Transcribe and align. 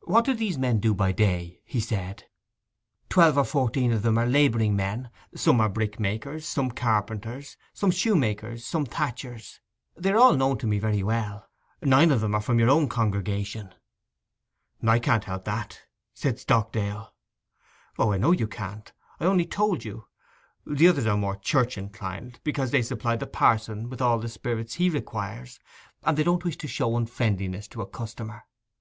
'What 0.00 0.24
do 0.24 0.34
these 0.34 0.58
men 0.58 0.80
do 0.80 0.94
by 0.94 1.12
day?' 1.12 1.60
he 1.64 1.78
said. 1.78 2.24
'Twelve 3.08 3.38
or 3.38 3.44
fourteen 3.44 3.92
of 3.92 4.02
them 4.02 4.18
are 4.18 4.26
labouring 4.26 4.74
men. 4.74 5.10
Some 5.36 5.60
are 5.60 5.68
brickmakers, 5.68 6.42
some 6.44 6.72
carpenters, 6.72 7.56
some 7.72 7.92
shoe 7.92 8.16
makers, 8.16 8.66
some 8.66 8.84
thatchers. 8.84 9.60
They 9.96 10.10
are 10.10 10.16
all 10.18 10.34
known 10.34 10.58
to 10.58 10.66
me 10.66 10.80
very 10.80 11.04
well. 11.04 11.48
Nine 11.82 12.10
of 12.10 12.24
'em 12.24 12.34
are 12.34 12.38
of 12.44 12.58
your 12.58 12.68
own 12.68 12.88
congregation.' 12.88 13.72
'I 14.84 14.98
can't 14.98 15.22
help 15.22 15.44
that,' 15.44 15.82
said 16.14 16.40
Stockdale. 16.40 17.14
'O, 17.96 18.10
I 18.12 18.18
know 18.18 18.32
you 18.32 18.48
can't. 18.48 18.92
I 19.20 19.24
only 19.26 19.46
told 19.46 19.84
you. 19.84 20.08
The 20.66 20.88
others 20.88 21.06
are 21.06 21.16
more 21.16 21.36
church 21.36 21.78
inclined, 21.78 22.40
because 22.42 22.72
they 22.72 22.82
supply 22.82 23.14
the 23.14 23.28
pa'son 23.28 23.88
with 23.88 24.02
all 24.02 24.18
the 24.18 24.28
spirits 24.28 24.74
he 24.74 24.90
requires, 24.90 25.60
and 26.02 26.16
they 26.18 26.24
don't 26.24 26.42
wish 26.44 26.56
to 26.56 26.66
show 26.66 26.96
unfriendliness 26.96 27.68
to 27.68 27.82
a 27.82 27.86
customer. 27.86 28.42